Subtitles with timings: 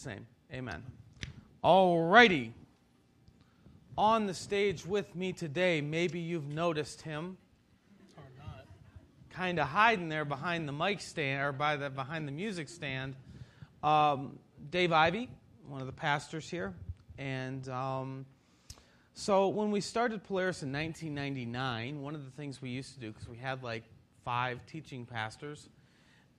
[0.00, 0.82] Jesus' name, amen.
[1.62, 2.54] All righty.
[3.98, 7.36] On the stage with me today, maybe you've noticed him
[8.16, 8.64] Or not.
[9.28, 13.14] kind of hiding there behind the mic stand or by the behind the music stand.
[13.82, 14.38] Um,
[14.70, 15.28] Dave Ivy,
[15.68, 16.72] one of the pastors here,
[17.18, 18.24] and um,
[19.12, 23.12] so when we started Polaris in 1999, one of the things we used to do
[23.12, 23.84] because we had like
[24.24, 25.68] five teaching pastors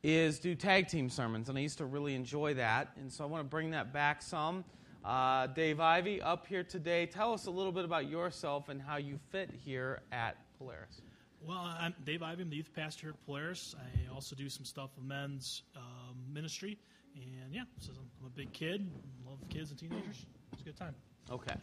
[0.03, 3.27] is do tag team sermons, and I used to really enjoy that, and so I
[3.27, 4.63] want to bring that back some.
[5.03, 7.05] Uh, Dave Ivy, up here today.
[7.05, 11.01] Tell us a little bit about yourself and how you fit here at Polaris.
[11.43, 12.43] Well, I'm Dave Ivy.
[12.43, 13.75] I'm the youth pastor here at Polaris.
[13.79, 16.77] I also do some stuff with men's um, ministry.
[17.15, 18.89] And yeah, so I'm a big kid.
[19.25, 20.25] Love kids and teenagers.
[20.53, 20.93] It's a good time.
[21.31, 21.55] Okay.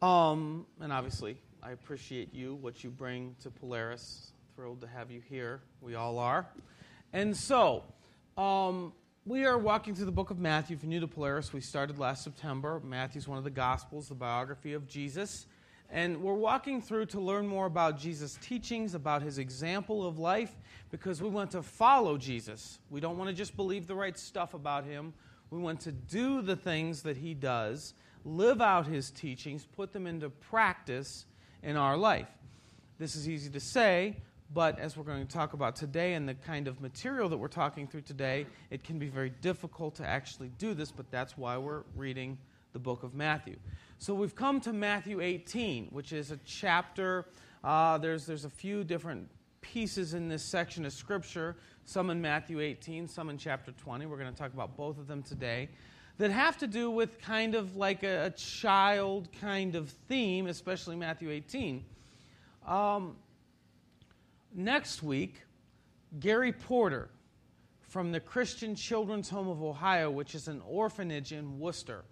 [0.00, 4.32] Um, and obviously, I appreciate you, what you bring to Polaris.
[4.56, 5.60] Thrilled to have you here.
[5.82, 6.46] We all are.
[7.12, 7.84] And so,
[8.38, 8.94] um,
[9.26, 10.76] we are walking through the book of Matthew.
[10.76, 12.80] If you're new to Polaris, we started last September.
[12.82, 15.46] Matthew's one of the Gospels, the biography of Jesus.
[15.90, 20.56] And we're walking through to learn more about Jesus' teachings, about his example of life,
[20.90, 22.78] because we want to follow Jesus.
[22.88, 25.12] We don't want to just believe the right stuff about him.
[25.50, 27.92] We want to do the things that he does,
[28.24, 31.26] live out his teachings, put them into practice
[31.62, 32.28] in our life.
[32.98, 34.16] This is easy to say,
[34.54, 37.48] but as we're going to talk about today and the kind of material that we're
[37.48, 41.56] talking through today, it can be very difficult to actually do this, but that's why
[41.56, 42.36] we're reading
[42.72, 43.56] the book of Matthew.
[43.98, 47.26] So we've come to Matthew 18, which is a chapter.
[47.62, 49.28] Uh, there's, there's a few different
[49.60, 54.06] pieces in this section of Scripture, some in Matthew 18, some in chapter 20.
[54.06, 55.68] We're going to talk about both of them today,
[56.18, 60.96] that have to do with kind of like a, a child kind of theme, especially
[60.96, 61.84] Matthew 18.
[62.66, 63.16] Um,
[64.54, 65.42] next week,
[66.20, 67.10] Gary Porter
[67.88, 72.04] from the Christian Children's Home of Ohio, which is an orphanage in Wooster.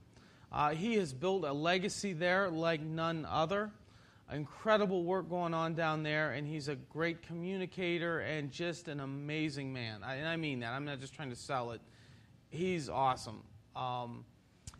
[0.52, 3.70] Uh, he has built a legacy there like none other.
[4.32, 9.72] Incredible work going on down there, and he's a great communicator and just an amazing
[9.72, 10.02] man.
[10.04, 10.72] I, and I mean that.
[10.72, 11.80] I'm not just trying to sell it.
[12.48, 13.42] He's awesome.
[13.74, 14.24] Um,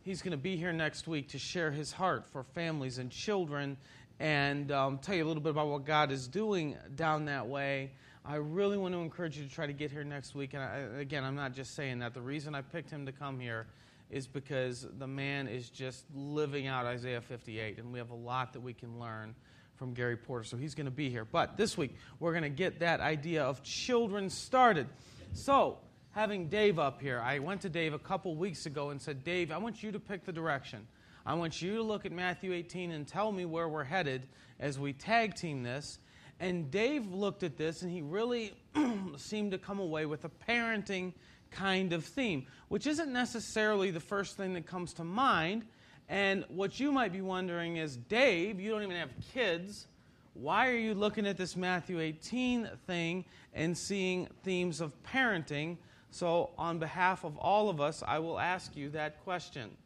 [0.03, 3.77] he's going to be here next week to share his heart for families and children
[4.21, 7.91] and um, tell you a little bit about what God is doing down that way.
[8.23, 10.53] I really want to encourage you to try to get here next week.
[10.53, 12.13] And I, again, I'm not just saying that.
[12.13, 13.67] The reason I picked him to come here
[14.11, 18.53] is because the man is just living out Isaiah 58, and we have a lot
[18.53, 19.35] that we can learn
[19.77, 20.45] from Gary Porter.
[20.45, 21.25] So he's going to be here.
[21.25, 24.87] But this week, we're going to get that idea of children started.
[25.33, 25.79] So,
[26.11, 29.51] having Dave up here, I went to Dave a couple weeks ago and said, Dave,
[29.51, 30.87] I want you to pick the direction.
[31.31, 34.27] I want you to look at Matthew 18 and tell me where we're headed
[34.59, 36.01] as we tag team this.
[36.41, 38.53] And Dave looked at this and he really
[39.17, 41.13] seemed to come away with a parenting
[41.53, 45.67] kind of theme, which isn't necessarily the first thing that comes to mind.
[46.09, 49.87] And what you might be wondering is, Dave, you don't even have kids.
[50.35, 53.25] Why are you looking at this Matthew 18 thing
[53.55, 55.77] and seeing themes of parenting?
[56.11, 59.77] So, on behalf of all of us, I will ask you that question.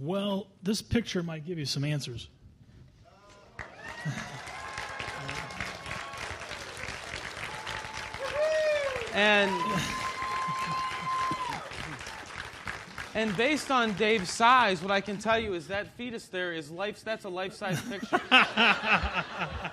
[0.00, 2.28] Well, this picture might give you some answers.
[9.14, 9.50] And
[13.14, 16.70] and based on Dave's size, what I can tell you is that fetus there is
[16.70, 17.02] life.
[17.02, 18.20] That's a life-size picture.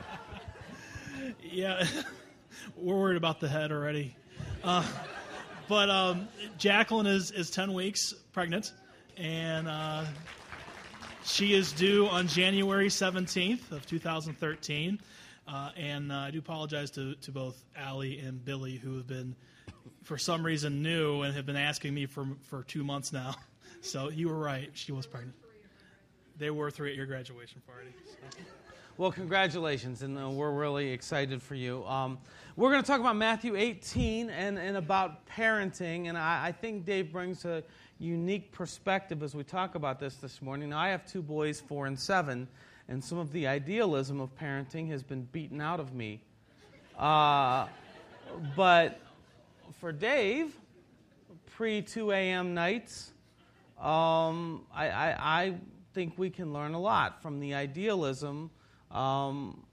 [1.54, 1.86] Yeah,
[2.76, 4.16] we're worried about the head already.
[4.64, 4.84] Uh,
[5.68, 8.74] but um, Jacqueline is, is 10 weeks pregnant,
[9.18, 10.06] and uh,
[11.24, 15.00] she is due on January 17th of 2013.
[15.47, 19.35] Uh, and uh, I do apologize to, to both Allie and Billy, who have been,
[20.03, 23.35] for some reason, new and have been asking me for, for two months now.
[23.85, 24.69] So you were right.
[24.72, 25.35] She was pregnant.
[26.38, 27.90] They were three at your graduation party.
[28.06, 28.40] so.
[28.95, 31.84] Well, congratulations, and uh, we're really excited for you.
[31.85, 32.18] Um,
[32.56, 36.85] we're going to talk about Matthew 18 and, and about parenting, and I, I think
[36.85, 37.63] Dave brings a
[38.03, 40.74] unique perspective as we talk about this this morning.
[40.74, 42.50] I have two boys, four and seven,
[42.89, 46.22] and some of the idealism of parenting has been beaten out of me.
[47.00, 47.68] Uh,
[48.57, 49.00] but
[49.80, 50.54] for Dave,
[51.56, 52.54] pre 2 a.m.
[52.54, 53.13] nights,
[53.80, 55.56] um, I, I, I
[55.94, 58.51] think we can learn a lot from the idealism
[58.92, 59.63] um,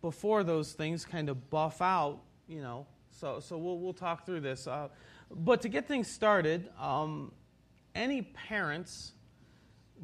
[0.00, 2.86] before those things kind of buff out, you know.
[3.10, 4.66] So, so we'll, we'll talk through this.
[4.66, 4.88] Uh,
[5.30, 7.32] but to get things started, um,
[7.98, 9.12] any parents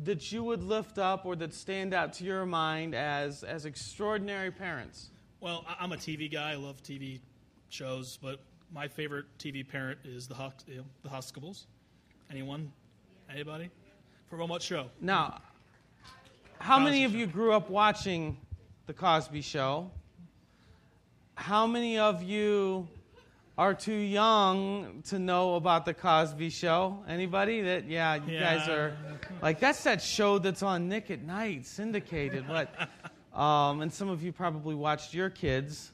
[0.02, 4.50] that you would lift up or that stand out to your mind as, as extraordinary
[4.50, 5.10] parents?
[5.40, 6.52] Well, I'm a TV guy.
[6.52, 7.20] I love TV
[7.68, 8.40] shows, but
[8.72, 10.34] my favorite TV parent is the
[10.66, 11.66] you know, the Huxtables.
[12.30, 12.72] Anyone?
[13.30, 13.70] Anybody?
[14.28, 14.86] From what show?
[15.00, 15.40] Now,
[16.58, 17.18] how many of Show.
[17.18, 18.36] you grew up watching
[18.86, 19.90] The Cosby Show?
[21.36, 22.88] How many of you
[23.56, 27.04] are too young to know about The Cosby Show?
[27.08, 28.96] Anybody that, yeah, you guys are
[29.42, 32.46] like, that's that show that's on Nick at Night, syndicated.
[32.48, 32.74] But,
[33.38, 35.92] um, and some of you probably watched your kids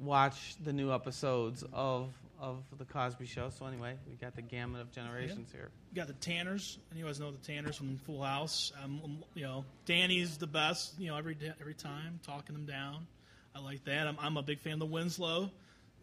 [0.00, 3.50] watch the new episodes of, of The Cosby Show.
[3.50, 5.70] So, anyway, we got the gamut of generations here.
[5.92, 8.72] You got the Tanners, and you guys know the Tanners from Full House.
[8.82, 10.98] Um, you know, Danny's the best.
[10.98, 13.06] You know, every every time talking them down.
[13.54, 14.06] I like that.
[14.06, 15.50] I'm, I'm a big fan of the Winslow,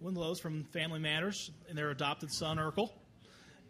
[0.02, 2.90] Winslows from Family Matters, and their adopted son Urkel.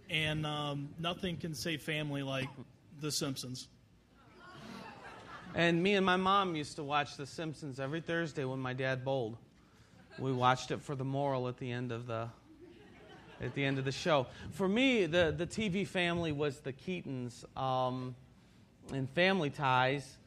[0.09, 2.49] And um, nothing can save family like
[3.01, 3.67] The Simpsons.
[5.55, 9.03] And me and my mom used to watch The Simpsons every Thursday when my dad
[9.03, 9.37] bowled.
[10.19, 12.29] We watched it for the moral at the end of the
[13.41, 14.27] at the end of the show.
[14.51, 18.15] For me, the the TV family was the Keatons um,
[18.91, 20.17] and Family Ties,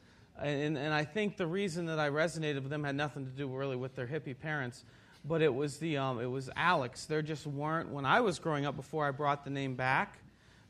[0.41, 3.47] and and I think the reason that I resonated with them had nothing to do
[3.47, 4.83] really with their hippie parents,
[5.25, 7.05] but it was the um, it was Alex.
[7.05, 10.19] There just weren't when I was growing up before I brought the name back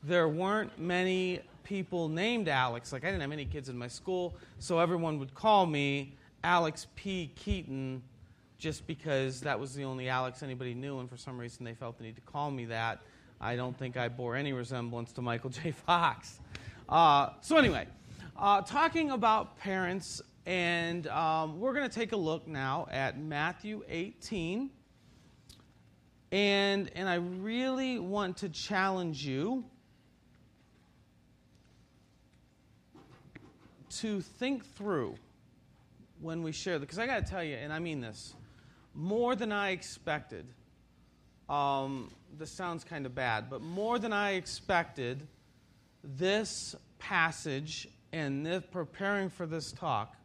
[0.06, 2.92] there weren't many people named Alex.
[2.92, 6.86] Like, I didn't have any kids in my school, so everyone would call me Alex
[6.94, 7.30] P.
[7.34, 8.02] Keaton
[8.58, 11.96] just because that was the only Alex anybody knew, and for some reason they felt
[11.96, 13.00] the need to call me that.
[13.40, 15.70] I don't think I bore any resemblance to Michael J.
[15.70, 16.38] Fox.
[16.88, 17.86] Uh, so, anyway,
[18.36, 23.82] uh, talking about parents, and um, we're going to take a look now at Matthew
[23.88, 24.70] 18.
[26.32, 29.64] And, and I really want to challenge you
[33.98, 35.14] to think through
[36.20, 38.34] when we share because I got to tell you, and I mean this,
[38.94, 40.46] more than I expected.
[41.48, 45.26] Um, this sounds kind of bad, but more than I expected,
[46.02, 50.16] this passage and preparing for this talk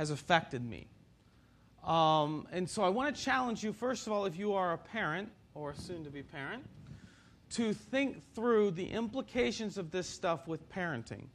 [0.00, 0.86] has affected me.
[1.84, 4.78] Um, and so I want to challenge you, first of all, if you are a
[4.78, 6.64] parent or soon to be parent,
[7.50, 11.26] to think through the implications of this stuff with parenting.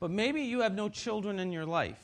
[0.00, 2.02] But maybe you have no children in your life.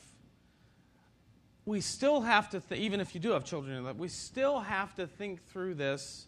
[1.65, 4.07] We still have to, th- even if you do have children in your life, we
[4.07, 6.27] still have to think through this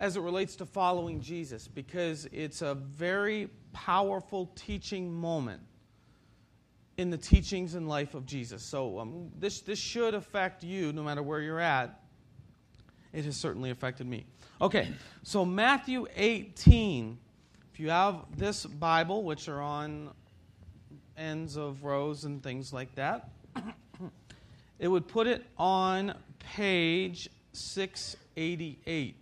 [0.00, 5.62] as it relates to following Jesus because it's a very powerful teaching moment
[6.96, 8.62] in the teachings and life of Jesus.
[8.62, 12.00] So um, this, this should affect you no matter where you're at.
[13.12, 14.24] It has certainly affected me.
[14.60, 14.88] Okay,
[15.22, 17.18] so Matthew 18.
[17.72, 20.10] If you have this Bible, which are on
[21.16, 23.30] ends of rows and things like that,
[24.78, 29.16] it would put it on page 688,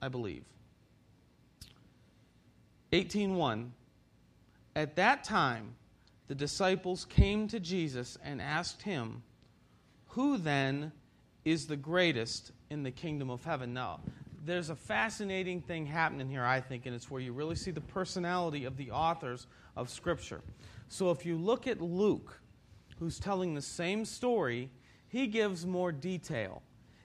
[0.00, 0.44] I believe.
[2.92, 3.70] 18:1
[4.76, 5.74] At that time
[6.32, 9.22] the disciples came to Jesus and asked him,
[10.06, 10.92] "Who then
[11.44, 14.00] is the greatest in the kingdom of heaven?" Now,
[14.42, 17.82] there's a fascinating thing happening here, I think, and it's where you really see the
[17.82, 19.46] personality of the authors
[19.76, 20.40] of Scripture.
[20.88, 22.40] So if you look at Luke,
[22.98, 24.70] who's telling the same story,
[25.08, 26.62] he gives more detail.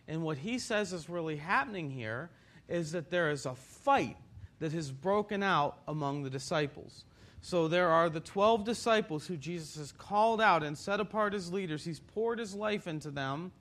[0.07, 2.29] And what he says is really happening here
[2.69, 4.15] is that there is a fight
[4.59, 7.03] that has broken out among the disciples.
[7.41, 11.51] So there are the 12 disciples who Jesus has called out and set apart as
[11.51, 11.85] leaders.
[11.85, 13.51] He's poured his life into them.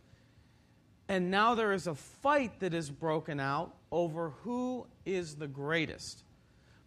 [1.08, 6.24] And now there is a fight that is broken out over who is the greatest.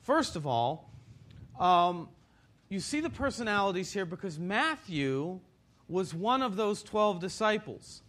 [0.01, 0.91] First of all,
[1.59, 2.09] um,
[2.67, 5.39] you see the personalities here because Matthew
[5.87, 8.01] was one of those 12 disciples.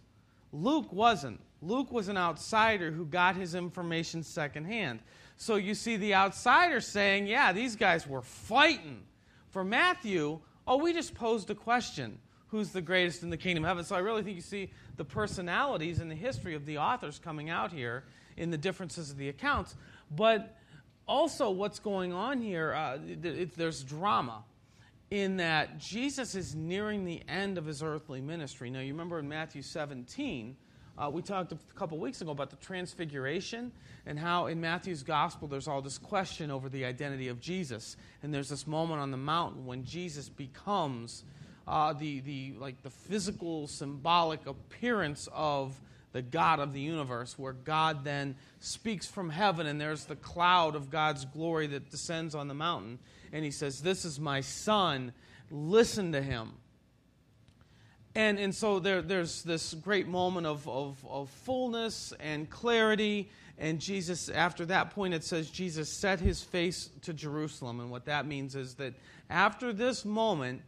[0.51, 1.39] Luke wasn't.
[1.61, 4.99] Luke was an outsider who got his information secondhand.
[5.41, 9.01] So you see the outsider saying, yeah, these guys were fighting.
[9.49, 12.19] For Matthew, oh, we just posed a question
[12.49, 13.83] who's the greatest in the kingdom of heaven?
[13.83, 17.49] So I really think you see the personalities and the history of the authors coming
[17.49, 18.03] out here
[18.37, 19.75] in the differences of the accounts.
[20.15, 20.59] But
[21.07, 24.43] also, what's going on here, uh, it, it, there's drama
[25.09, 28.69] in that Jesus is nearing the end of his earthly ministry.
[28.69, 30.55] Now, you remember in Matthew 17,
[31.01, 33.71] uh, we talked a couple weeks ago about the transfiguration
[34.05, 37.97] and how in Matthew's gospel there's all this question over the identity of Jesus.
[38.21, 41.23] And there's this moment on the mountain when Jesus becomes
[41.67, 45.73] uh, the, the, like the physical, symbolic appearance of
[46.11, 50.75] the God of the universe, where God then speaks from heaven and there's the cloud
[50.75, 52.99] of God's glory that descends on the mountain.
[53.33, 55.13] And he says, This is my son,
[55.49, 56.51] listen to him.
[58.15, 63.29] And, and so there, there's this great moment of, of, of fullness and clarity.
[63.57, 67.79] And Jesus, after that point, it says Jesus set his face to Jerusalem.
[67.79, 68.93] And what that means is that
[69.29, 70.61] after this moment,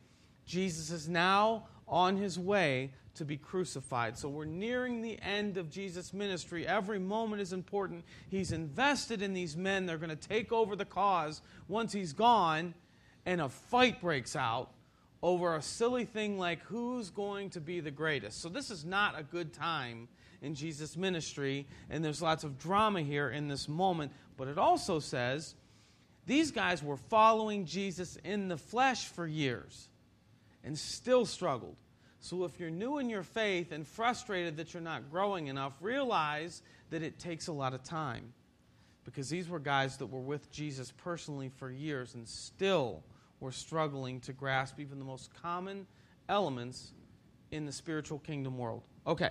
[0.46, 4.18] Jesus is now on his way to be crucified.
[4.18, 6.66] So we're nearing the end of Jesus' ministry.
[6.66, 8.06] Every moment is important.
[8.30, 9.86] He's invested in these men.
[9.86, 12.74] They're going to take over the cause once he's gone,
[13.26, 14.72] and a fight breaks out
[15.24, 18.42] over a silly thing like who's going to be the greatest.
[18.42, 20.10] So this is not a good time
[20.42, 24.12] in Jesus' ministry, and there's lots of drama here in this moment.
[24.36, 25.56] But it also says
[26.25, 29.88] these guys were following Jesus in the flesh for years
[30.62, 31.77] and still struggled.
[32.20, 36.62] So if you're new in your faith and frustrated that you're not growing enough, realize
[36.89, 38.34] that it takes a lot of time.
[39.06, 43.03] Because these were guys that were with Jesus personally for years and still
[43.44, 45.86] were struggling to grasp even the most common
[46.30, 46.94] elements
[47.52, 48.82] in the spiritual kingdom world.
[49.06, 49.30] Okay.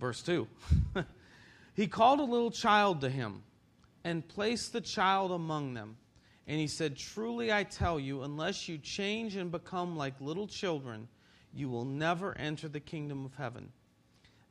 [0.00, 0.48] Verse 2.
[1.74, 3.42] he called a little child to him
[4.02, 5.98] and placed the child among them.
[6.46, 11.06] And he said, Truly I tell you, unless you change and become like little children,
[11.52, 13.70] you will never enter the kingdom of heaven.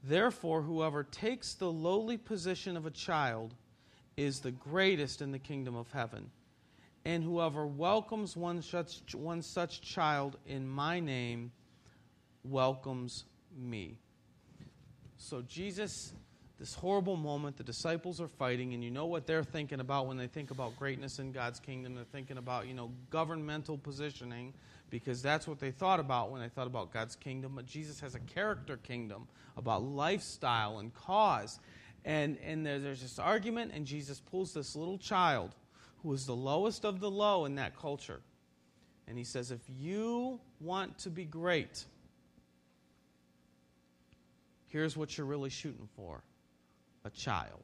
[0.03, 3.55] Therefore, whoever takes the lowly position of a child
[4.17, 6.29] is the greatest in the kingdom of heaven.
[7.05, 11.51] And whoever welcomes one such, one such child in my name
[12.43, 13.25] welcomes
[13.57, 13.99] me.
[15.17, 16.13] So, Jesus,
[16.59, 20.17] this horrible moment, the disciples are fighting, and you know what they're thinking about when
[20.17, 21.95] they think about greatness in God's kingdom.
[21.95, 24.53] They're thinking about, you know, governmental positioning,
[24.89, 27.53] because that's what they thought about when they thought about God's kingdom.
[27.55, 31.59] But Jesus has a character kingdom about lifestyle and cause.
[32.05, 35.55] And, and there's this argument, and Jesus pulls this little child
[36.03, 38.21] who is the lowest of the low in that culture.
[39.07, 41.85] And he says, If you want to be great,
[44.67, 46.21] here's what you're really shooting for
[47.05, 47.63] a child.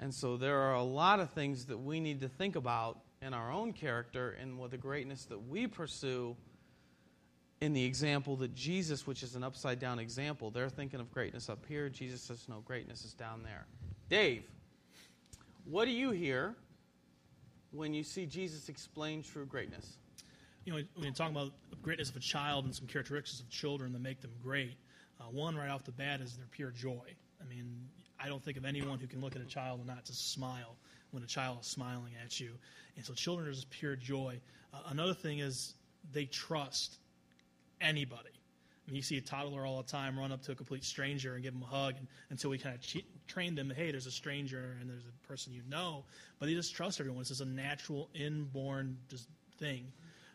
[0.00, 3.34] And so there are a lot of things that we need to think about in
[3.34, 6.36] our own character and with the greatness that we pursue
[7.60, 11.50] in the example that Jesus, which is an upside down example, they're thinking of greatness
[11.50, 11.90] up here.
[11.90, 13.66] Jesus says, no, greatness is down there.
[14.08, 14.44] Dave.
[15.64, 16.54] What do you hear
[17.70, 19.98] when you see Jesus explain true greatness?
[20.64, 21.52] You know, when you talk about
[21.82, 24.76] greatness of a child and some characteristics of children that make them great,
[25.20, 27.14] uh, one right off the bat is their pure joy.
[27.40, 27.88] I mean,
[28.18, 30.76] I don't think of anyone who can look at a child and not just smile
[31.10, 32.52] when a child is smiling at you.
[32.96, 34.40] And so children are just pure joy.
[34.72, 35.74] Uh, another thing is
[36.12, 36.98] they trust
[37.80, 38.39] anybody.
[38.90, 41.52] You see a toddler all the time run up to a complete stranger and give
[41.52, 44.76] them a hug and, until we kind of che- train them, hey, there's a stranger
[44.80, 46.04] and there's a person you know,
[46.38, 47.20] but they just trust everyone.
[47.20, 49.28] It's just a natural, inborn just
[49.58, 49.92] thing.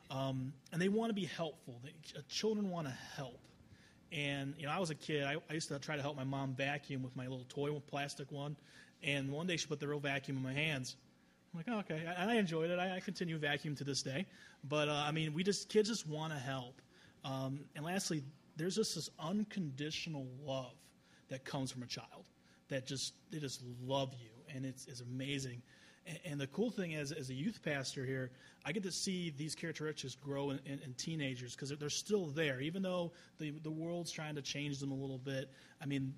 [0.10, 1.80] Um, and they want to be helpful.
[1.84, 3.40] They, uh, children want to help.
[4.12, 5.24] And you know, I was a kid.
[5.24, 8.32] I, I, used to try to help my mom vacuum with my little toy plastic
[8.32, 8.56] one.
[9.04, 10.96] And one day she put the real vacuum in my hands.
[11.54, 12.06] I'm like, oh, okay.
[12.18, 12.80] And I enjoyed it.
[12.80, 14.26] I, I continue vacuum to this day.
[14.64, 16.82] But uh, I mean, we just kids just want to help.
[17.24, 18.24] Um, and lastly,
[18.56, 20.76] there's just this unconditional love
[21.30, 22.26] that comes from a child
[22.70, 25.62] that just they just love you, and it's, it's amazing.
[26.08, 28.32] And, and the cool thing is, as a youth pastor here,
[28.66, 32.62] I get to see these characteristics grow in, in, in teenagers because they're still there,
[32.62, 35.52] even though the the world's trying to change them a little bit.
[35.82, 36.14] I mean,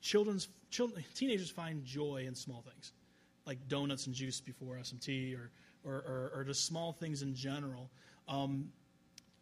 [0.00, 2.92] children's children, teenagers find joy in small things,
[3.46, 5.50] like donuts and juice before SMT, or
[5.84, 7.90] or, or, or just small things in general.
[8.26, 8.70] Um,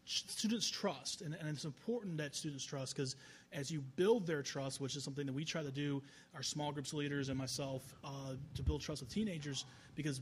[0.05, 3.17] students trust, and, and, it's important that students trust because
[3.53, 6.03] as you build their trust, which is something that we try to do,
[6.35, 10.21] our small groups leaders and myself, uh, to build trust with teenagers, because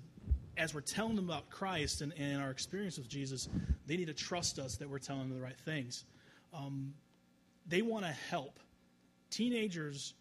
[0.56, 3.48] as we're telling them about Christ and, and, our experience with Jesus,
[3.86, 6.04] they need to trust us that we're telling them the right things.
[6.52, 6.92] Um,
[7.66, 8.58] they want to help.
[9.30, 10.14] Teenagers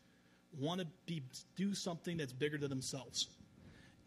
[0.57, 1.21] want to be
[1.55, 3.27] do something that's bigger than themselves.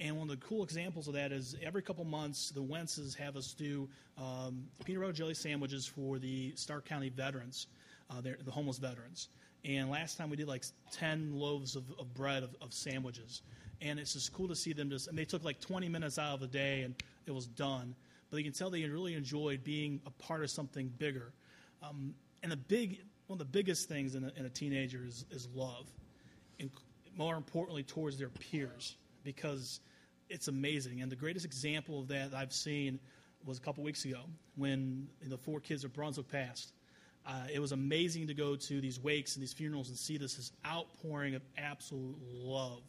[0.02, 3.36] And one of the cool examples of that is every couple months, the Wentzes have
[3.36, 7.68] us do um, peanut butter jelly sandwiches for the Stark County veterans,
[8.10, 9.28] uh, the homeless veterans.
[9.64, 13.42] And last time we did like 10 loaves of, of bread of, of, sandwiches.
[13.80, 16.34] And it's just cool to see them just, and they took like 20 minutes out
[16.34, 17.94] of the day and it was done.
[18.28, 21.32] But you can tell they really enjoyed being a part of something bigger.
[21.80, 25.26] Um, and the big, one of the biggest things in a, in a teenager is,
[25.30, 25.86] is love.
[26.58, 26.70] And
[27.16, 28.96] more importantly, towards their peers.
[29.22, 29.78] Because
[30.28, 31.02] it's amazing.
[31.02, 32.98] And the greatest example of that I've seen
[33.44, 34.20] was a couple weeks ago
[34.56, 36.72] when the four kids of Brunswick passed.
[37.26, 40.34] Uh, it was amazing to go to these wakes and these funerals and see this,
[40.34, 42.82] this outpouring of absolute love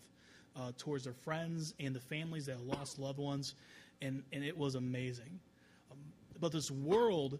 [0.55, 3.55] uh, towards their friends and the families that lost loved ones,
[4.01, 5.39] and, and it was amazing.
[5.91, 5.97] Um,
[6.39, 7.39] but this world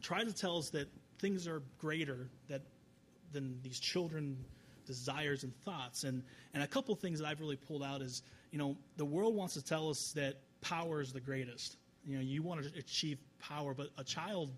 [0.00, 2.62] try to tell us that things are greater that,
[3.32, 4.36] than these children
[4.86, 6.02] desires and thoughts.
[6.02, 9.34] And, and a couple things that I've really pulled out is, you know, the world
[9.34, 11.78] wants to tell us that power is the greatest.
[12.04, 14.50] You know, you want to achieve power, but a child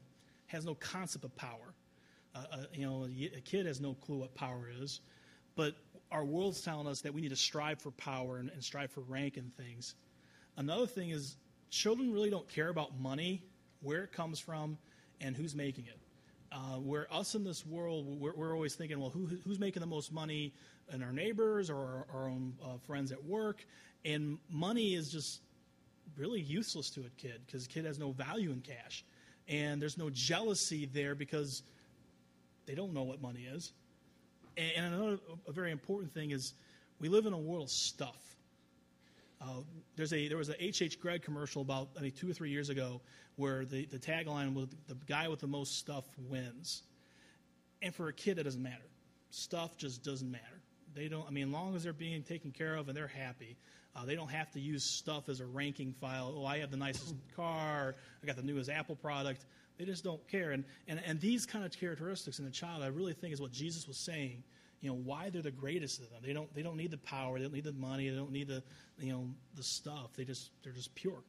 [0.46, 1.74] has no concept of power.
[2.34, 5.00] Uh, uh, you know, a kid has no clue what power is.
[5.54, 5.76] But
[6.10, 9.00] our world's telling us that we need to strive for power and, and strive for
[9.02, 9.94] rank and things.
[10.56, 11.36] Another thing is,
[11.70, 13.44] children really don't care about money,
[13.80, 14.76] where it comes from,
[15.20, 15.98] and who's making it.
[16.54, 19.86] Uh, where us in this world, we're, we're always thinking, well, who, who's making the
[19.86, 20.52] most money
[20.92, 23.66] in our neighbors or our, our own uh, friends at work?
[24.04, 25.40] And money is just
[26.16, 29.04] really useless to a kid because a kid has no value in cash.
[29.48, 31.64] And there's no jealousy there because
[32.66, 33.72] they don't know what money is.
[34.56, 35.18] And, and another
[35.48, 36.54] a very important thing is
[37.00, 38.36] we live in a world of stuff.
[39.44, 39.60] Uh,
[39.96, 41.00] there's a there was a H.H.
[41.00, 43.00] Gregg commercial about I mean two or three years ago
[43.36, 46.82] where the, the tagline was the guy with the most stuff wins.
[47.82, 48.88] And for a kid, that doesn't matter.
[49.30, 50.62] Stuff just doesn't matter.
[50.94, 51.26] They don't.
[51.26, 53.56] I mean, as long as they're being taken care of and they're happy,
[53.96, 56.34] uh, they don't have to use stuff as a ranking file.
[56.36, 57.96] Oh, I have the nicest car.
[58.22, 59.46] I got the newest Apple product.
[59.78, 60.52] They just don't care.
[60.52, 63.52] And, and, and these kind of characteristics in a child, I really think is what
[63.52, 64.44] Jesus was saying.
[64.84, 66.20] You know, why they're the greatest of them.
[66.22, 67.38] They don't, they don't need the power.
[67.38, 68.10] They don't need the money.
[68.10, 68.62] They don't need the,
[69.00, 70.10] you know, the stuff.
[70.14, 71.22] They just, they're just pure.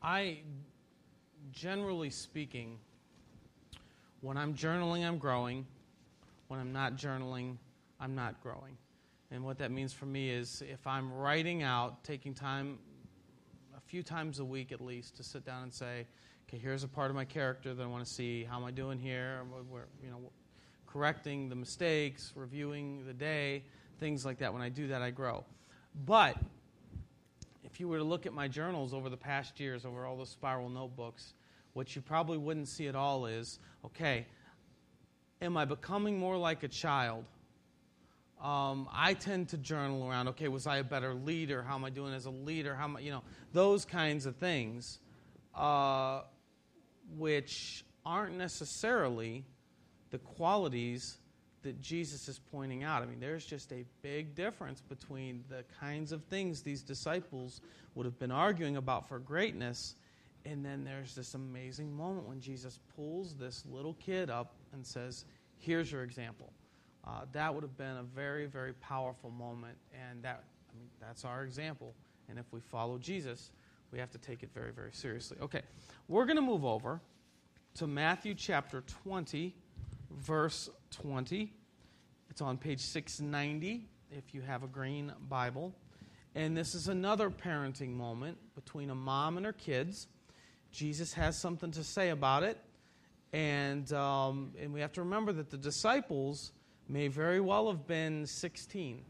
[0.00, 0.38] I,
[1.50, 2.78] generally speaking,
[4.20, 5.66] when I'm journaling, I'm growing.
[6.46, 7.56] When I'm not journaling,
[7.98, 8.78] I'm not growing.
[9.32, 12.78] And what that means for me is if I'm writing out, taking time,
[13.76, 16.06] a few times a week at least, to sit down and say,
[16.48, 18.44] okay, here's a part of my character that I want to see.
[18.44, 19.40] How am I doing here?
[19.68, 20.30] We're, you know,
[20.92, 23.62] correcting the mistakes, reviewing the day,
[24.00, 24.52] things like that.
[24.52, 25.44] When I do that, I grow.
[26.06, 26.36] But
[27.64, 30.30] if you were to look at my journals over the past years, over all those
[30.30, 31.34] spiral notebooks,
[31.72, 34.26] what you probably wouldn't see at all is okay,
[35.40, 37.24] am I becoming more like a child?
[38.42, 41.62] Um, I tend to journal around, okay, was I a better leader?
[41.62, 42.74] How am I doing as a leader?
[42.74, 45.00] How am I, you know, those kinds of things.
[45.54, 46.20] Uh,
[47.16, 49.44] which aren't necessarily
[50.10, 51.18] the qualities
[51.62, 53.02] that Jesus is pointing out.
[53.02, 57.60] I mean, there's just a big difference between the kinds of things these disciples
[57.94, 59.96] would have been arguing about for greatness,
[60.44, 65.24] and then there's this amazing moment when Jesus pulls this little kid up and says,
[65.58, 66.52] Here's your example.
[67.04, 71.24] Uh, that would have been a very, very powerful moment, and that, I mean, that's
[71.24, 71.94] our example.
[72.28, 73.50] And if we follow Jesus,
[73.90, 75.38] we have to take it very, very seriously.
[75.40, 75.62] Okay,
[76.06, 77.00] we're going to move over
[77.76, 79.54] to Matthew chapter 20,
[80.10, 81.52] verse 20.
[82.30, 85.74] It's on page 690 if you have a green Bible.
[86.34, 90.06] And this is another parenting moment between a mom and her kids.
[90.70, 92.58] Jesus has something to say about it.
[93.32, 96.52] And, um, and we have to remember that the disciples
[96.88, 99.04] may very well have been 16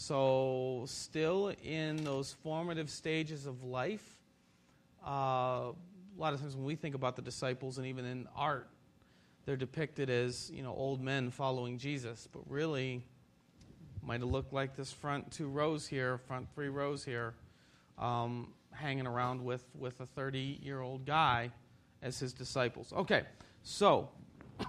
[0.00, 4.16] so, still in those formative stages of life,
[5.04, 5.74] uh, a
[6.16, 8.68] lot of times when we think about the disciples and even in art,
[9.48, 13.02] they're depicted as you know old men following Jesus, but really
[14.02, 17.32] might have looked like this front two rows here, front three rows here,
[17.96, 21.50] um, hanging around with with a 30 year old guy
[22.02, 22.92] as his disciples.
[22.92, 23.22] Okay,
[23.62, 24.10] so.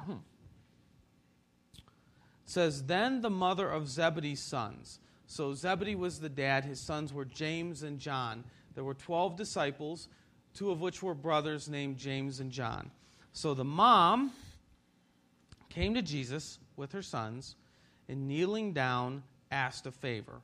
[2.45, 6.65] says then the mother of Zebedee's sons so Zebedee was the dad.
[6.65, 8.43] His sons were James and John.
[8.73, 10.07] There were 12 disciples,
[10.55, 12.89] two of which were brothers named James and John.
[13.31, 14.31] So the mom
[15.69, 17.55] came to Jesus with her sons
[18.07, 20.41] and kneeling down asked a favor.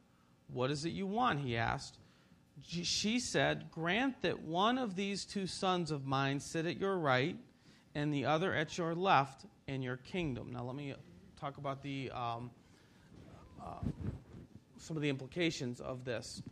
[0.54, 1.40] What is it you want?
[1.40, 1.98] He asked.
[2.64, 7.36] She said, Grant that one of these two sons of mine sit at your right
[7.94, 10.52] and the other at your left in your kingdom.
[10.54, 10.94] Now, let me
[11.40, 12.12] talk about the.
[12.12, 12.52] Um,
[13.62, 13.80] uh,
[14.86, 16.44] some of the implications of this.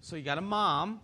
[0.00, 1.00] So you got a mom,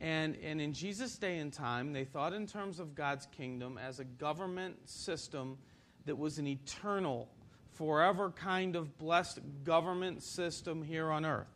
[0.00, 3.98] and, and in Jesus' day and time, they thought in terms of God's kingdom as
[3.98, 5.58] a government system
[6.06, 7.28] that was an eternal,
[7.72, 11.46] forever kind of blessed government system here on earth.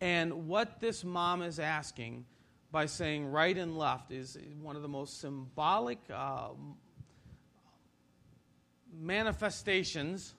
[0.00, 2.26] And what this mom is asking
[2.70, 6.48] by saying right and left is one of the most symbolic uh,
[9.00, 10.34] manifestations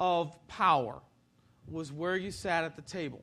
[0.00, 1.00] of power
[1.70, 3.22] was where you sat at the table.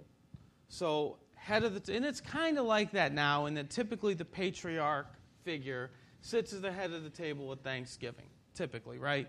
[0.69, 4.13] So, head of the, t- and it's kind of like that now, in that typically
[4.13, 5.07] the patriarch
[5.43, 9.27] figure sits at the head of the table at Thanksgiving, typically, right?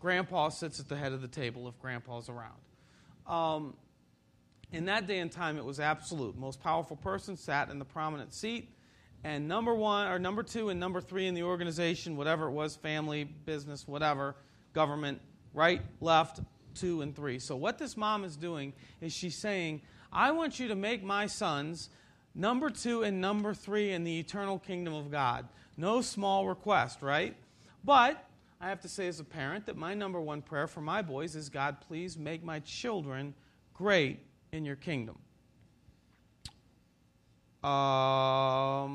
[0.00, 2.60] Grandpa sits at the head of the table if grandpa's around.
[3.26, 3.74] Um,
[4.72, 6.36] in that day and time, it was absolute.
[6.36, 8.70] Most powerful person sat in the prominent seat,
[9.24, 12.76] and number one or number two and number three in the organization, whatever it was,
[12.76, 14.36] family, business, whatever,
[14.72, 15.20] government,
[15.54, 16.40] right, left,
[16.74, 17.38] two, and three.
[17.38, 21.26] So what this mom is doing is she's saying, I want you to make my
[21.26, 21.88] sons
[22.34, 25.48] number two and number three in the eternal kingdom of God.
[25.76, 27.36] No small request, right?
[27.84, 28.22] But
[28.60, 31.36] I have to say, as a parent, that my number one prayer for my boys
[31.36, 33.34] is God, please make my children
[33.74, 34.20] great
[34.52, 35.18] in your kingdom.
[37.62, 38.88] Um,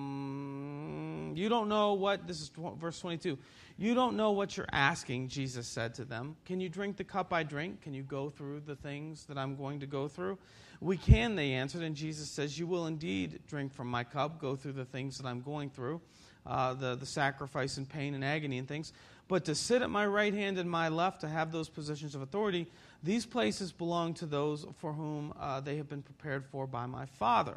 [1.35, 3.37] you don't know what, this is verse 22.
[3.77, 6.37] You don't know what you're asking, Jesus said to them.
[6.45, 7.81] Can you drink the cup I drink?
[7.81, 10.37] Can you go through the things that I'm going to go through?
[10.79, 14.55] We can, they answered, and Jesus says, You will indeed drink from my cup, go
[14.55, 16.01] through the things that I'm going through,
[16.45, 18.93] uh, the, the sacrifice and pain and agony and things.
[19.31, 22.21] But to sit at my right hand and my left, to have those positions of
[22.21, 22.67] authority,
[23.01, 27.05] these places belong to those for whom uh, they have been prepared for by my
[27.05, 27.55] Father.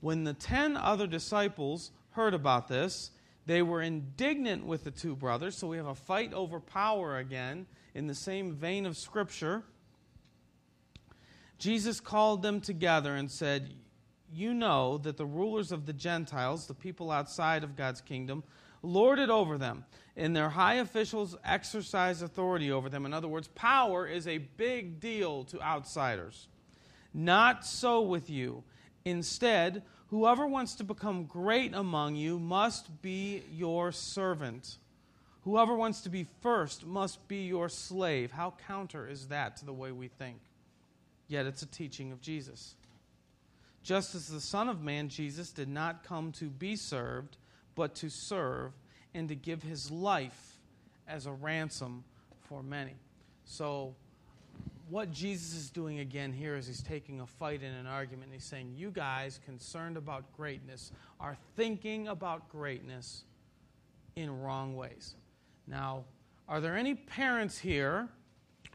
[0.00, 3.10] When the ten other disciples heard about this,
[3.46, 5.56] they were indignant with the two brothers.
[5.56, 9.64] So we have a fight over power again in the same vein of Scripture.
[11.58, 13.74] Jesus called them together and said,
[14.32, 18.44] You know that the rulers of the Gentiles, the people outside of God's kingdom,
[18.82, 19.84] lord it over them,
[20.16, 23.06] and their high officials exercise authority over them.
[23.06, 26.48] In other words, power is a big deal to outsiders.
[27.12, 28.62] Not so with you.
[29.04, 34.78] Instead, whoever wants to become great among you must be your servant.
[35.42, 38.30] Whoever wants to be first must be your slave.
[38.30, 40.38] How counter is that to the way we think?
[41.28, 42.74] Yet it's a teaching of Jesus.
[43.82, 47.38] Just as the Son of Man, Jesus, did not come to be served,
[47.74, 48.72] but to serve
[49.14, 50.58] and to give his life
[51.08, 52.04] as a ransom
[52.40, 52.94] for many.
[53.44, 53.94] So,
[54.88, 58.24] what Jesus is doing again here is he's taking a fight in an argument.
[58.24, 63.22] And He's saying, You guys, concerned about greatness, are thinking about greatness
[64.16, 65.14] in wrong ways.
[65.66, 66.04] Now,
[66.48, 68.08] are there any parents here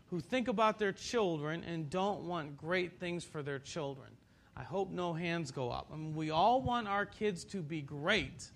[0.09, 4.09] who think about their children and don't want great things for their children?
[4.55, 5.87] I hope no hands go up.
[5.91, 8.51] I mean, we all want our kids to be great,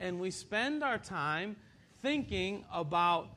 [0.00, 1.56] and we spend our time
[2.00, 3.28] thinking about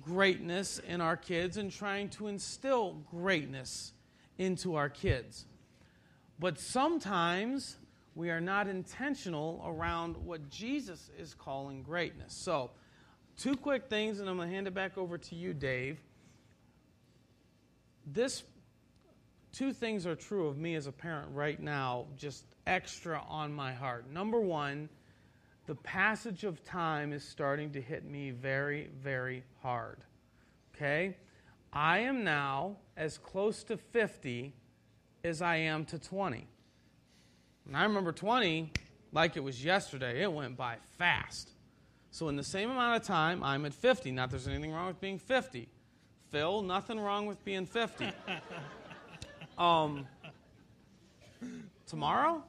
[0.00, 3.92] greatness in our kids and trying to instill greatness
[4.38, 5.46] into our kids.
[6.38, 7.76] But sometimes
[8.14, 12.34] we are not intentional around what Jesus is calling greatness.
[12.34, 12.70] So,
[13.36, 16.00] two quick things, and I'm going to hand it back over to you, Dave.
[18.06, 18.42] This
[19.52, 23.72] two things are true of me as a parent right now, just extra on my
[23.72, 24.10] heart.
[24.10, 24.88] Number one,
[25.70, 29.98] the passage of time is starting to hit me very, very hard.
[30.74, 31.16] Okay?
[31.72, 34.52] I am now as close to 50
[35.22, 36.44] as I am to 20.
[37.68, 38.72] And I remember 20
[39.12, 40.24] like it was yesterday.
[40.24, 41.50] It went by fast.
[42.10, 44.10] So, in the same amount of time, I'm at 50.
[44.10, 45.68] Not there's anything wrong with being 50.
[46.30, 48.08] Phil, nothing wrong with being 50.
[49.56, 50.04] um,
[51.86, 52.42] tomorrow?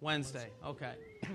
[0.00, 0.48] Wednesday.
[0.64, 0.92] Okay.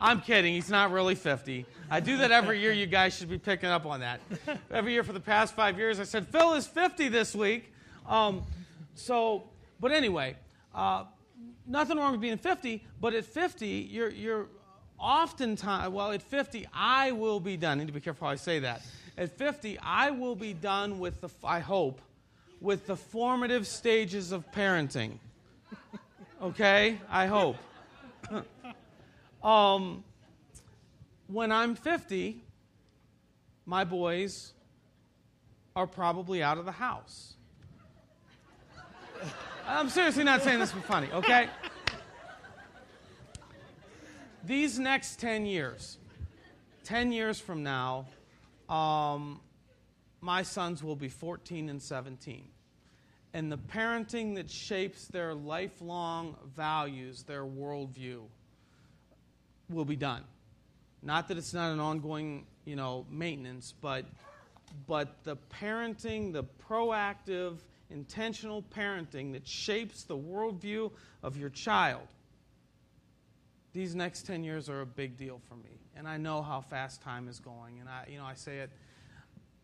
[0.00, 0.54] I'm kidding.
[0.54, 1.64] He's not really 50.
[1.90, 2.72] I do that every year.
[2.72, 4.20] You guys should be picking up on that.
[4.70, 7.72] Every year for the past five years, I said, Phil is 50 this week.
[8.08, 8.42] Um,
[8.96, 9.44] so,
[9.78, 10.34] but anyway,
[10.74, 11.04] uh,
[11.68, 14.46] nothing wrong with being 50, but at 50, you're, you're
[14.98, 17.78] oftentimes, well, at 50, I will be done.
[17.78, 18.82] I need to be careful how I say that.
[19.16, 22.00] At 50, I will be done with the, I hope,
[22.60, 25.18] with the formative stages of parenting.
[26.42, 26.98] Okay?
[27.08, 27.56] I hope.
[29.42, 30.04] um,
[31.26, 32.42] when I'm 50,
[33.66, 34.52] my boys
[35.74, 37.34] are probably out of the house.
[39.66, 41.48] I'm seriously not saying this for funny, okay?
[44.44, 45.98] These next 10 years,
[46.84, 48.06] 10 years from now,
[48.68, 49.40] um,
[50.20, 52.48] my sons will be 14 and 17
[53.34, 58.22] and the parenting that shapes their lifelong values, their worldview,
[59.70, 60.22] will be done.
[61.02, 64.04] Not that it's not an ongoing, you know, maintenance, but
[64.86, 67.58] but the parenting, the proactive,
[67.90, 70.90] intentional parenting that shapes the worldview
[71.22, 72.06] of your child.
[73.72, 75.78] These next 10 years are a big deal for me.
[75.94, 77.80] And I know how fast time is going.
[77.80, 78.70] And I, you know, I say it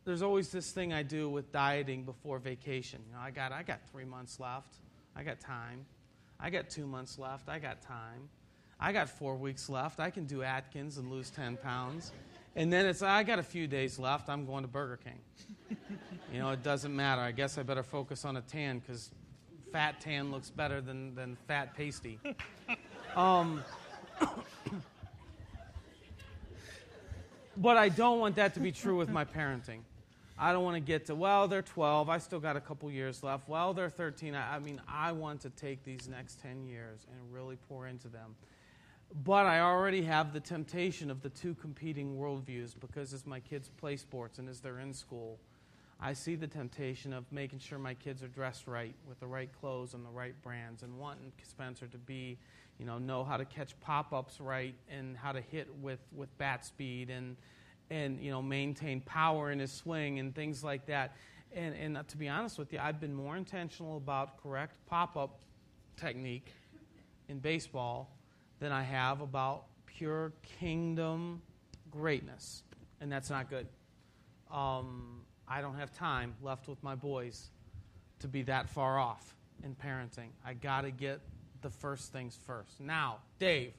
[0.08, 3.00] there's always this thing I do with dieting before vacation.
[3.06, 4.74] You know, I got I got three months left.
[5.14, 5.84] I got time.
[6.40, 7.50] I got two months left.
[7.50, 8.30] I got time.
[8.80, 10.00] I got four weeks left.
[10.00, 12.12] I can do Atkins and lose 10 pounds.
[12.56, 14.30] And then it's, I got a few days left.
[14.30, 15.18] I'm going to Burger King.
[16.32, 17.20] you know, it doesn't matter.
[17.20, 19.10] I guess I better focus on a tan because
[19.72, 22.18] fat tan looks better than, than fat pasty.
[23.16, 23.64] Um,
[27.56, 29.80] but I don't want that to be true with my parenting.
[30.40, 32.08] I don't want to get to, well, they're 12.
[32.08, 33.48] I still got a couple years left.
[33.48, 34.36] Well, they're 13.
[34.36, 38.08] I, I mean, I want to take these next 10 years and really pour into
[38.08, 38.36] them.
[39.24, 43.68] But I already have the temptation of the two competing worldviews because as my kids
[43.68, 45.38] play sports and as they're in school,
[46.00, 49.50] I see the temptation of making sure my kids are dressed right with the right
[49.60, 52.38] clothes and the right brands and wanting Spencer to be,
[52.78, 56.36] you know, know how to catch pop ups right and how to hit with, with
[56.38, 57.34] bat speed and,
[57.90, 61.16] and, you know, maintain power in his swing and things like that.
[61.52, 65.40] And, and to be honest with you, I've been more intentional about correct pop up
[65.96, 66.52] technique
[67.28, 68.16] in baseball
[68.60, 71.42] than I have about pure kingdom
[71.90, 72.62] greatness.
[73.00, 73.66] And that's not good.
[74.50, 77.50] Um, I don't have time left with my boys
[78.20, 80.28] to be that far off in parenting.
[80.44, 81.20] I got to get
[81.62, 82.80] the first things first.
[82.80, 83.72] Now, Dave,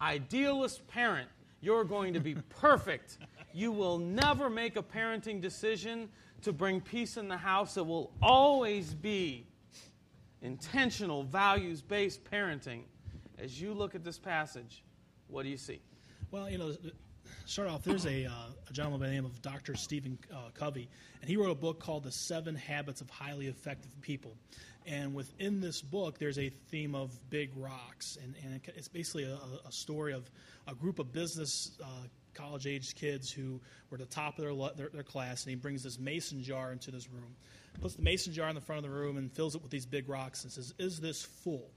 [0.00, 1.28] idealist parent,
[1.60, 3.18] you're going to be perfect.
[3.56, 6.10] You will never make a parenting decision
[6.42, 7.78] to bring peace in the house.
[7.78, 9.46] It will always be
[10.42, 12.82] intentional, values based parenting.
[13.38, 14.84] As you look at this passage,
[15.28, 15.80] what do you see?
[16.30, 16.76] Well, you know,
[17.46, 18.30] start off, there's a, uh,
[18.68, 19.74] a gentleman by the name of Dr.
[19.74, 20.90] Stephen uh, Covey,
[21.22, 24.36] and he wrote a book called The Seven Habits of Highly Effective People.
[24.84, 29.38] And within this book, there's a theme of big rocks, and, and it's basically a,
[29.66, 30.30] a story of
[30.68, 31.86] a group of business uh,
[32.36, 35.56] college aged kids who were at the top of their, their, their, class, and he
[35.56, 37.34] brings this mason jar into this room,
[37.80, 39.86] puts the mason jar in the front of the room, and fills it with these
[39.86, 41.70] big rocks, and says, Is this full?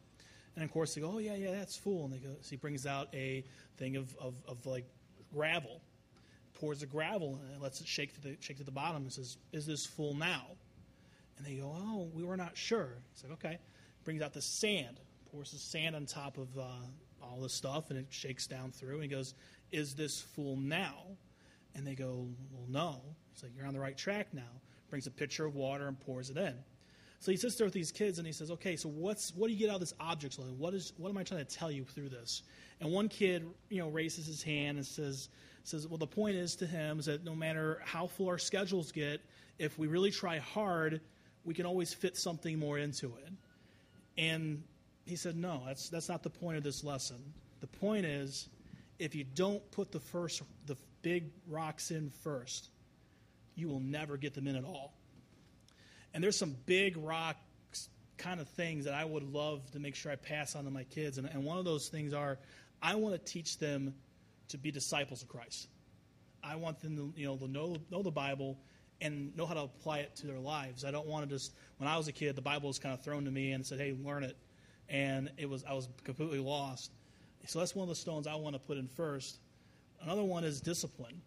[0.56, 2.06] And of course, they go, Oh, yeah, yeah, that's full.
[2.06, 3.44] And they go, so he brings out a
[3.78, 4.86] thing of, of, of like
[5.34, 5.82] gravel,
[6.54, 9.38] pours the gravel and lets it shake to the shake to the bottom and says,
[9.54, 10.44] "Is this full now?"
[11.38, 13.60] And they go, "Oh, we were not sure." He's like, "Okay."
[14.04, 15.00] Brings out the sand,
[15.32, 16.64] pours the sand on top of uh,
[17.22, 18.96] all the stuff, and it shakes down through.
[18.96, 19.36] And he goes,
[19.72, 20.96] "Is this full now?"
[21.76, 23.02] And they go, "Well, no."
[23.34, 26.30] He's like, "You're on the right track now." Brings a pitcher of water and pours
[26.30, 26.56] it in.
[27.20, 29.54] So he sits there with these kids and he says, "Okay, so what's what do
[29.54, 30.38] you get out of this object?
[30.58, 32.44] What is what am I trying to tell you through this?"
[32.82, 35.30] And one kid, you know, raises his hand and says,
[35.64, 38.92] says, well, the point is to him is that no matter how full our schedules
[38.92, 39.22] get,
[39.58, 41.02] if we really try hard,
[41.46, 43.34] we can always fit something more into it.
[44.18, 44.64] And
[45.06, 47.18] he said, no, that's, that's not the point of this lesson.
[47.62, 48.50] The point is,
[49.00, 52.70] if you don't put the first, the big rocks in first,
[53.56, 54.94] you will never get them in at all.
[56.14, 57.40] And there's some big rocks
[58.18, 60.84] kind of things that I would love to make sure I pass on to my
[60.84, 61.18] kids.
[61.18, 62.38] And, and one of those things are
[62.82, 63.96] I want to teach them
[64.50, 65.68] to be disciples of Christ.
[66.44, 68.58] I want them to, you know, to know, know the Bible
[69.02, 70.84] and know how to apply it to their lives.
[70.84, 73.02] I don't want to just, when I was a kid, the Bible was kind of
[73.02, 74.38] thrown to me and said, hey, learn it.
[74.90, 76.92] And it was, I was completely lost.
[77.48, 79.40] So that's one of the stones I want to put in first.
[80.02, 81.22] Another one is discipline.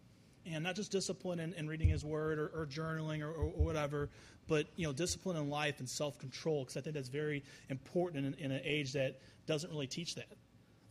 [0.45, 4.09] And not just discipline in, in reading his word or, or journaling or, or, whatever,
[4.47, 8.25] but you know, discipline in life and self control, because I think that's very important
[8.25, 10.27] in, in an age that doesn't really teach that.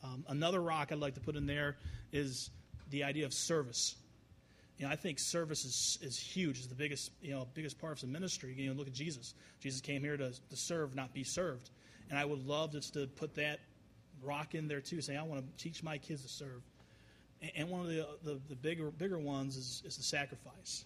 [0.03, 1.77] Um, another rock I'd like to put in there
[2.13, 2.51] is
[2.91, 3.97] the idea of service.
[4.79, 6.59] You know, I think service is, is huge.
[6.59, 8.55] It's the biggest, you know, biggest part of the ministry.
[8.57, 9.35] You know, look at Jesus.
[9.61, 11.71] Jesus came here to, to serve, not be served.
[12.11, 13.61] And I would love just to put that
[14.23, 16.63] rock in there too, saying, I want to teach my kids to serve.
[17.57, 20.85] And, one of the, the, the, bigger, bigger ones is, is the sacrifice.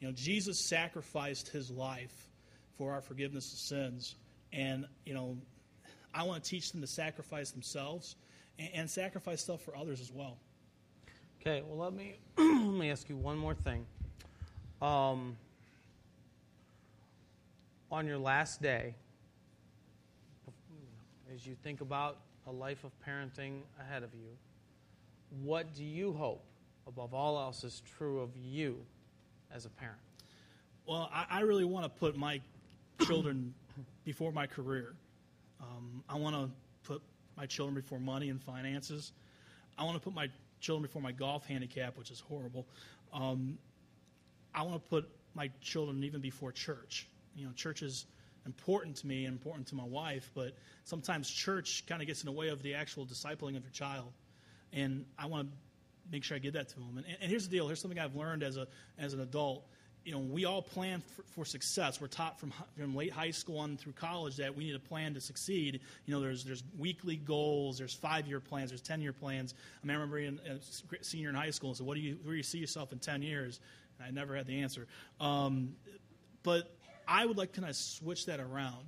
[0.00, 2.28] You know, Jesus sacrificed his life
[2.76, 4.16] for our forgiveness of sins.
[4.52, 5.36] And, you know,
[6.12, 8.16] I want to teach them to sacrifice themselves
[8.58, 10.36] and, and sacrifice stuff for others as well.
[11.40, 13.86] Okay, well, let me, let me ask you one more thing.
[14.82, 15.36] Um,
[17.90, 18.96] on your last day,
[21.32, 24.28] as you think about a life of parenting ahead of you,
[25.42, 26.44] what do you hope,
[26.86, 28.76] above all else, is true of you
[29.52, 29.98] as a parent?
[30.86, 32.40] Well, I, I really want to put my
[33.04, 33.54] children
[34.04, 34.94] before my career.
[35.60, 36.50] Um, I want to
[36.86, 37.02] put
[37.36, 39.12] my children before money and finances.
[39.78, 40.28] I want to put my
[40.60, 42.66] children before my golf handicap, which is horrible.
[43.12, 43.58] Um,
[44.54, 47.08] I want to put my children even before church.
[47.34, 48.06] You know, church is
[48.46, 50.54] important to me and important to my wife, but
[50.84, 54.12] sometimes church kind of gets in the way of the actual discipling of your child.
[54.72, 55.56] And I want to
[56.10, 56.94] make sure I give that to them.
[56.96, 57.66] And, and here's the deal.
[57.66, 58.66] Here's something I've learned as a
[58.98, 59.64] as an adult
[60.04, 62.00] you know, we all plan for, for, success.
[62.00, 65.14] We're taught from, from late high school on through college that we need a plan
[65.14, 65.80] to succeed.
[66.04, 69.54] You know, there's, there's weekly goals, there's five year plans, there's 10 year plans.
[69.82, 72.18] I, mean, I remember being a senior in high school and said, what do you,
[72.22, 73.60] where do you see yourself in 10 years?
[73.98, 74.86] And I never had the answer.
[75.20, 75.74] Um,
[76.42, 76.73] but
[77.06, 78.86] I would like to kind of switch that around.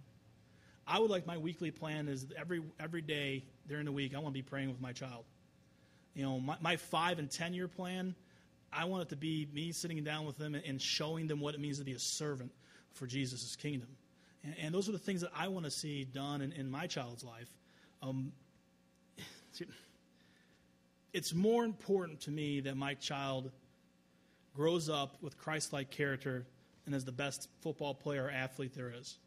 [0.87, 4.29] I would like my weekly plan is every, every day during the week, I want
[4.29, 5.25] to be praying with my child.
[6.15, 8.15] You know, my, my five and ten year plan,
[8.73, 11.61] I want it to be me sitting down with them and showing them what it
[11.61, 12.53] means to be a servant
[12.93, 13.89] for Jesus' kingdom.
[14.45, 16.87] And, and those are the things that I want to see done in, in my
[16.87, 17.51] child's life.
[18.03, 18.33] Um,
[21.13, 23.51] it's more important to me that my child
[24.55, 26.47] grows up with Christ like character
[26.87, 29.19] and is the best football player or athlete there is.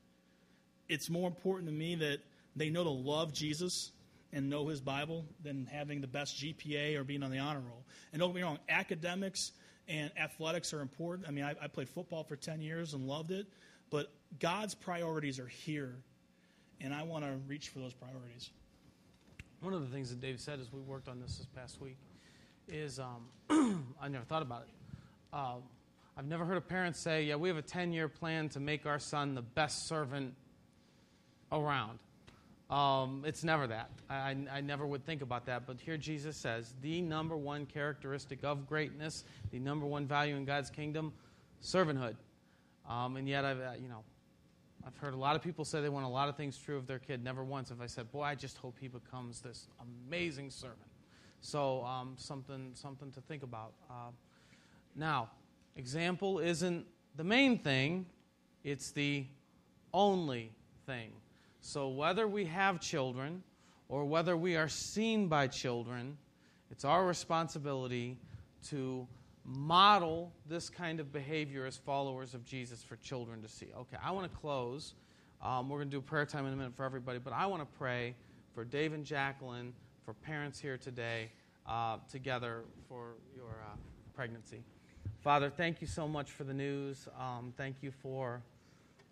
[0.87, 2.19] It's more important to me that
[2.55, 3.91] they know to love Jesus
[4.31, 7.83] and know his Bible than having the best GPA or being on the honor roll.
[8.11, 9.51] And don't get me wrong, academics
[9.87, 11.27] and athletics are important.
[11.27, 13.47] I mean, I, I played football for 10 years and loved it,
[13.89, 15.95] but God's priorities are here,
[16.79, 18.51] and I want to reach for those priorities.
[19.61, 21.97] One of the things that Dave said as we worked on this this past week
[22.67, 25.35] is um, I never thought about it.
[25.35, 25.63] Um,
[26.19, 28.86] I've never heard a parent say, Yeah, we have a 10 year plan to make
[28.86, 30.34] our son the best servant
[31.49, 31.99] around.
[32.69, 33.89] Um, it's never that.
[34.10, 35.65] I, I, never would think about that.
[35.65, 40.43] But here Jesus says the number one characteristic of greatness, the number one value in
[40.43, 41.13] God's kingdom,
[41.63, 42.17] servanthood.
[42.88, 44.03] Um, and yet, I've, uh, you know,
[44.86, 46.86] I've heard a lot of people say they want a lot of things true of
[46.86, 47.23] their kid.
[47.23, 50.91] Never once have I said, "Boy, I just hope he becomes this amazing servant."
[51.39, 53.71] So, um, something something to think about.
[53.89, 54.12] Uh,
[54.97, 55.29] now,
[55.75, 58.05] example isn't the main thing;
[58.63, 59.25] it's the
[59.93, 60.51] only
[60.86, 61.12] thing.
[61.62, 63.43] So, whether we have children
[63.88, 66.17] or whether we are seen by children,
[66.71, 68.17] it's our responsibility
[68.67, 69.08] to
[69.43, 73.67] model this kind of behavior as followers of Jesus for children to see.
[73.75, 74.93] Okay, I want to close.
[75.41, 77.62] Um, we're going to do prayer time in a minute for everybody, but I want
[77.62, 78.15] to pray
[78.53, 81.32] for Dave and Jacqueline, for parents here today,
[81.65, 83.75] uh, together for your uh,
[84.13, 84.63] pregnancy.
[85.21, 87.10] Father, thank you so much for the news.
[87.19, 88.41] Um, thank you for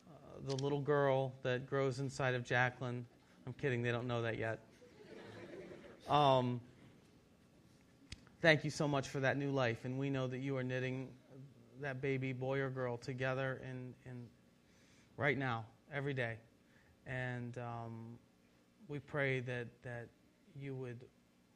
[0.07, 3.05] uh, the little girl that grows inside of Jacqueline.
[3.45, 4.59] I'm kidding, they don't know that yet.
[6.07, 6.61] Um,
[8.41, 9.83] thank you so much for that new life.
[9.83, 11.09] And we know that you are knitting
[11.81, 14.27] that baby, boy or girl, together in, in
[15.17, 16.37] right now, every day.
[17.05, 18.17] And um,
[18.87, 20.07] we pray that, that
[20.57, 21.03] you would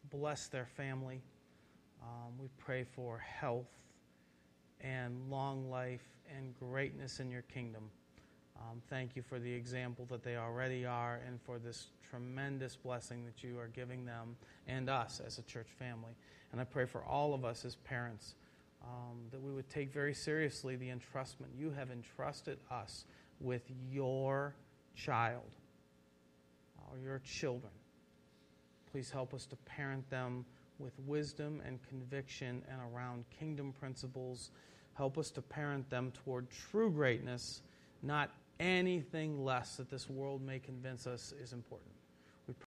[0.10, 1.22] bless their family.
[2.04, 3.70] Um, we pray for health
[4.84, 7.84] and long life and greatness in your kingdom.
[8.58, 13.26] Um, thank you for the example that they already are and for this tremendous blessing
[13.26, 14.36] that you are giving them
[14.68, 16.14] and us as a church family.
[16.52, 18.36] And I pray for all of us as parents
[18.84, 21.48] um, that we would take very seriously the entrustment.
[21.58, 23.06] You have entrusted us
[23.40, 24.56] with your
[24.96, 25.56] child
[26.90, 27.72] or your children.
[28.92, 30.46] Please help us to parent them
[30.80, 34.52] with wisdom and conviction and around kingdom principles.
[34.94, 37.62] Help us to parent them toward true greatness,
[38.04, 41.92] not anything less that this world may convince us is important.